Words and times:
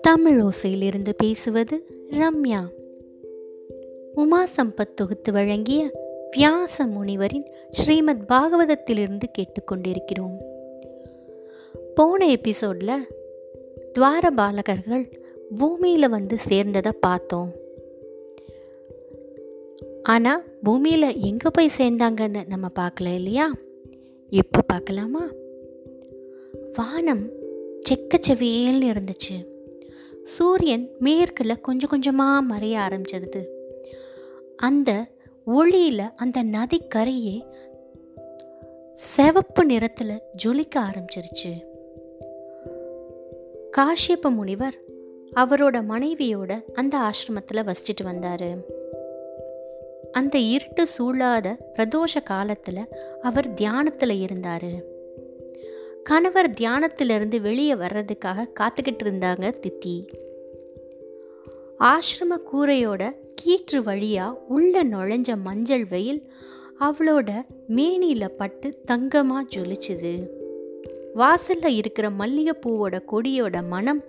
தமிழ் 0.00 0.40
ஓசையிலிருந்து 0.40 1.08
பேசுவது 1.16 1.84
ரம்யா. 2.10 2.68
உமா 4.14 4.46
சம்பத் 4.56 4.94
தொகுத்து 4.94 5.32
வழங்கிய 5.32 5.90
வியாச 6.36 6.86
முனிவரின் 6.86 7.44
ஸ்ரீமத் 7.70 8.30
பாகவதத்திலிருந்து 8.30 9.28
கேட்டுக்கொண்டிருக்கிறோம். 9.38 10.36
போன 11.94 12.26
எபிசோடில் 12.26 13.06
துவார 13.92 14.30
பாலகர்கள் 14.30 15.20
பூமியில் 15.58 16.08
வந்து 16.08 16.36
சேர்ந்ததை 16.48 16.90
பார்த்தோம். 17.00 17.52
ஆனால் 20.02 20.44
பூமியில் 20.62 21.20
எங்கே 21.20 21.48
போய் 21.52 21.70
சேர்ந்தாங்கன்னு 21.78 22.46
நம்ம 22.46 22.68
பார்க்கல 22.78 23.14
இல்லையா? 23.14 23.52
இப்போ 24.30 24.60
பார்க்கலாமா? 24.62 25.28
வானம் 26.72 27.28
செக்கச்செவியல்னு 27.90 28.92
இருந்துச்சு. 28.92 29.46
சூரியன் 30.22 30.90
மேற்கில் 30.98 31.60
கொஞ்சம் 31.60 31.88
கொஞ்சமாக 31.88 32.54
மறைய 32.54 32.78
ஆரம்பிச்சிருது 32.88 33.46
அந்த 34.56 35.06
ஒளியில் 35.44 36.12
அந்த 36.16 36.44
நதிக்கரையே 36.44 37.42
செவப்பு 39.16 39.64
நிறத்தில் 39.64 40.20
ஜொலிக்க 40.44 40.80
ஆரம்பிச்சிருச்சு. 40.80 41.52
காஷ்யப்ப 43.76 44.34
முனிவர் 44.34 44.74
அவரோட 45.36 45.82
மனைவியோட 45.82 46.62
அந்த 46.72 46.98
ஆசிரமத்தில் 46.98 47.66
வசிச்சுட்டு 47.66 48.04
வந்தார். 48.04 48.78
அந்த 50.12 50.38
இருட்டு 50.38 50.86
சூழாத 50.98 51.56
பிரதோஷ 51.76 52.22
காலத்தில் 52.24 52.88
அவர் 53.22 53.54
தியானத்தில் 53.54 54.20
இருந்தார். 54.20 54.98
கணவர் 56.04 56.50
தியானத்திலிருந்து 56.50 57.40
வெளியே 57.40 57.74
வர்றதுக்காக 57.74 58.48
காத்துக்கிட்டு 58.60 59.02
இருந்தாங்க 59.02 59.54
தித்தி. 59.60 60.06
ஆசிரம 61.80 62.38
கூரையோட 62.52 63.14
கீற்று 63.34 63.82
வழியாக 63.82 64.38
உள்ள 64.48 64.84
நுழைஞ்ச 64.84 65.36
மஞ்சள் 65.36 65.84
வெயில் 65.84 66.32
அவளோட 66.80 67.30
மேனியில் 67.66 68.30
பட்டு 68.30 68.80
தங்கமாக 68.84 69.48
ஜொலிச்சுது. 69.56 70.28
வாசலில் 71.14 71.76
இருக்கிற 71.76 72.10
மல்லிகைப்பூவோட 72.10 73.00
கொடியோட 73.12 73.66
மனம் 73.66 74.04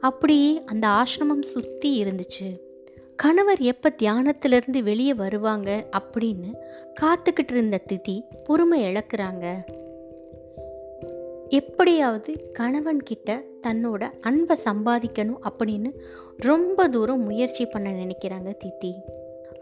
அப்படியே 0.00 0.62
அந்த 0.64 0.88
ஆசிரமம் 0.88 1.42
சுற்றி 1.42 2.04
இருந்துச்சு. 2.04 2.67
கணவர் 3.22 3.58
எப்போ 3.58 3.92
தியானத்திலிருந்து 4.02 4.82
வெளியே 4.82 5.14
வருவாங்க 5.14 5.86
அப்படின்னு 5.98 6.54
காத்துக்கிட்டு 7.00 7.50
இருந்த 7.50 7.80
திதி 7.92 8.22
பொறுமை 8.44 8.82
இழக்கிறாங்க. 8.82 9.64
எப்படியாவது 11.48 12.50
கணவன் 12.52 13.02
கிட்ட 13.02 13.42
தன்னோட 13.66 14.10
அன்பை 14.20 14.56
சம்பாதிக்கணும் 14.64 15.50
அப்படின்னு 15.50 15.90
ரொம்ப 16.36 16.88
தூரம் 16.88 17.22
முயற்சி 17.22 17.66
பண்ண 17.66 17.90
நினைக்கிறாங்க 17.90 18.56
தித்தி 18.64 18.94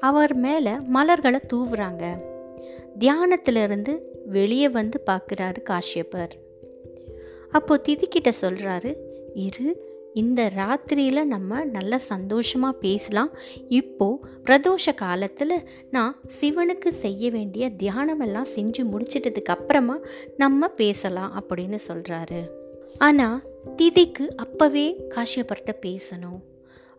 அவர் 0.00 0.34
மேலே 0.34 0.70
மலர்களை 0.86 1.40
தூவுறாங்க. 1.52 2.04
தியானத்திலிருந்து 2.98 3.98
வெளியே 4.26 4.68
வந்து 4.68 5.02
பார்க்குறாரு 5.06 5.56
காஷ்யப்பர். 5.70 6.30
அப்போது 7.50 7.92
திதி 7.92 8.02
கிட்ட 8.02 8.32
சொல்கிறாரு 8.40 8.96
இரு 9.34 9.94
இந்த 10.20 10.42
ராத்திரியில் 10.56 11.30
நம்ம 11.32 11.64
நல்ல 11.64 11.98
சந்தோஷமாக 11.98 12.78
பேசலாம். 12.78 13.30
இப்போது 13.68 14.20
பிரதோஷ 14.44 14.94
காலத்தில் 14.94 15.56
நான் 15.90 16.14
சிவனுக்கு 16.40 16.90
செய்ய 17.04 17.30
வேண்டிய 17.30 17.64
தியானமெல்லாம் 17.82 18.48
செஞ்சு 18.54 18.82
முடிச்சிட்டதுக்கு 18.92 19.54
அப்புறமா 19.56 19.96
நம்ம 20.36 20.68
பேசலாம் 20.68 21.32
அப்படின்னு 21.40 21.78
சொல்கிறாரு 21.88 22.40
ஆனால் 22.98 23.42
திதிக்கு 23.76 24.26
அப்போவே 24.44 24.86
காஷ்யப்பர்கிட்ட 25.14 25.74
பேசணும். 25.86 26.38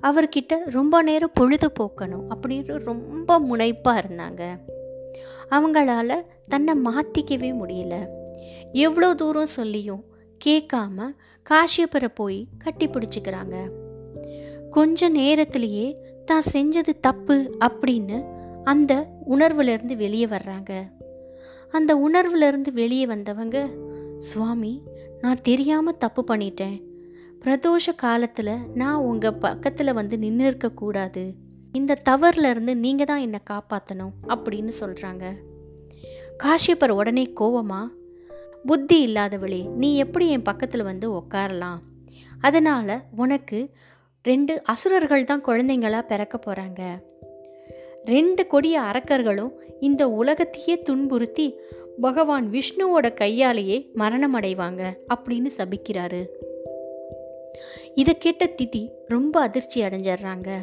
அவர்கிட்ட 0.03 0.59
ரொம்ப 0.77 1.01
நேரம் 1.01 1.33
பொழுது 1.33 1.69
போக்கணும் 1.79 2.27
அப்படின்னு 2.33 2.77
ரொம்ப 2.89 3.39
முனைப்பாக 3.39 4.03
இருந்தாங்க. 4.03 4.43
அவங்களால 5.49 6.19
தன்னை 6.47 6.75
மாற்றிக்கவே 6.85 7.51
முடியல. 7.61 7.95
எவ்வளோ 8.85 9.09
தூரம் 9.13 9.55
சொல்லியும் 9.55 10.03
கேட்காம 10.45 11.07
காஷ்யப்பரை 11.45 12.09
போய் 12.13 12.47
கட்டி 12.57 12.87
பிடிச்சிக்கிறாங்க. 12.87 13.55
கொஞ்ச 14.71 15.09
நேரத்திலேயே 15.09 15.87
தான் 16.25 16.47
செஞ்சது 16.53 16.93
தப்பு 17.01 17.59
அப்படின்னு 17.59 18.17
அந்த 18.63 18.93
உணர்வுலேருந்து 19.29 19.95
வெளியே 19.95 20.25
வர்றாங்க. 20.25 20.71
அந்த 21.71 21.95
உணர்வுலேருந்து 21.95 22.71
வெளியே 22.71 23.05
வந்தவங்க 23.05 23.57
சுவாமி 24.17 24.83
நான் 25.21 25.41
தெரியாமல் 25.41 25.97
தப்பு 25.97 26.23
பண்ணிட்டேன். 26.27 26.85
பிரதோஷ 27.45 27.95
காலத்தில் 27.95 28.57
நான் 28.73 28.95
உங்கள் 28.95 29.33
பக்கத்தில் 29.33 29.93
வந்து 29.93 30.17
நின்று 30.17 30.45
இருக்கக்கூடாது 30.45 31.23
இந்த 31.71 31.97
தவறுலேருந்து 32.09 32.73
நீங்கள் 32.75 33.05
தான் 33.05 33.19
என்னை 33.19 33.39
காப்பாற்றணும் 33.49 34.13
அப்படின்னு 34.27 34.71
சொல்கிறாங்க 34.79 35.25
காஷ்யப்பர் 36.43 36.89
உடனே 36.89 37.33
கோவமாக 37.39 37.93
புத்தி 38.65 39.07
இல்லாதவளே 39.07 39.73
நீ 39.73 39.97
எப்படி 39.97 40.29
என் 40.29 40.41
பக்கத்தில் 40.41 40.83
வந்து 40.83 41.11
உக்காரலாம்? 41.11 41.79
அதனால் 42.41 43.01
உனக்கு 43.15 43.69
ரெண்டு 44.23 44.63
அசுரர்கள் 44.63 45.23
தான் 45.23 45.43
குழந்தைங்களா 45.43 46.01
பிறக்க 46.01 46.39
போகிறாங்க 46.39 46.99
ரெண்டு 48.05 48.47
கொடிய 48.47 48.81
அரக்கர்களும் 48.81 49.51
இந்த 49.79 50.09
உலகத்தையே 50.09 50.81
துன்புறுத்தி 50.81 51.55
பகவான் 52.01 52.49
விஷ்ணுவோட 52.49 53.13
கையாலேயே 53.13 53.89
மரணம் 53.93 54.39
அடைவாங்க 54.39 54.93
அப்படின்னு 55.15 55.51
சபிக்கிறாரு. 55.57 56.25
இதை 57.93 58.17
கேட்ட 58.17 58.45
திதி 58.45 58.89
ரொம்ப 59.07 59.39
அதிர்ச்சி 59.39 59.81
அடைஞ்சிடுறாங்க. 59.81 60.59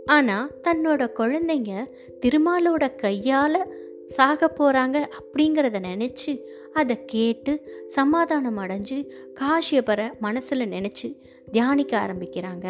ஆனால் 0.07 0.51
தன்னோட 0.63 1.09
குழந்தைங்க 1.19 1.87
திருமாலோட 2.21 2.95
கையால் 2.95 3.75
சாக 4.17 4.49
போகிறாங்க 4.59 4.99
அப்படிங்கிறத 5.19 5.79
நினச்சி 5.89 6.33
அதை 6.73 6.97
கேட்டு 7.05 7.53
சமாதானம் 7.87 8.59
அடைஞ்சு 8.59 8.99
காஷியபரை 9.41 10.07
மனசில் 10.19 10.71
நினச்சி 10.71 11.09
தியானிக்க 11.53 11.93
ஆரம்பிக்கிறாங்க. 12.05 12.67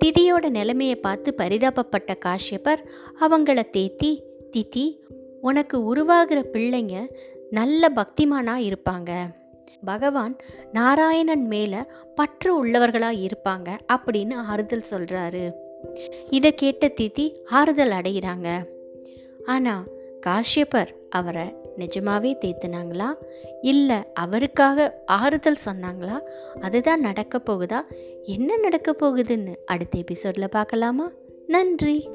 திதியோட 0.00 0.48
நிலைமையை 0.48 0.96
பார்த்து 0.96 1.30
பரிதாபப்பட்ட 1.38 2.12
காஷ்யபர் 2.26 2.82
அவங்கள 3.20 3.60
தேத்தி 3.76 4.10
திதி 4.50 4.86
உனக்கு 5.40 5.76
உருவாகிற 5.84 6.40
பிள்ளைங்க 6.52 6.96
நல்ல 7.50 7.88
பக்திமானாக 7.96 8.66
இருப்பாங்க. 8.70 9.10
பகவான் 9.84 10.34
நாராயணன் 10.72 11.46
மேலே 11.46 11.80
பற்று 12.14 12.50
உள்ளவர்களாக 12.58 13.22
இருப்பாங்க 13.26 13.68
அப்படின்னு 13.92 14.34
ஆறுதல் 14.50 14.90
சொல்கிறாரு 14.90 15.44
இதை 16.30 16.50
கேட்ட 16.54 16.84
திதி 17.00 17.26
ஆறுதல் 17.58 17.94
அடைகிறாங்க. 17.98 18.48
ஆனால் 19.46 19.84
காஷ்யப்பர் 20.26 20.88
அவரை 21.10 21.44
நிஜமாவே 21.78 22.36
தேத்துனாங்களா? 22.44 23.14
இல்லை 23.60 23.96
அவருக்காக 24.14 25.02
ஆறுதல் 25.06 25.58
சொன்னாங்களா? 25.64 26.20
அதுதான் 26.60 27.00
நடக்க 27.00 27.40
போகுதா? 27.50 27.80
என்ன 28.22 28.56
நடக்க 28.56 28.96
போகுதுன்னு 29.00 29.56
அடுத்த 29.64 29.98
எபிசோடில் 29.98 30.50
பார்க்கலாமா? 30.50 31.10
நன்றி. 31.46 32.08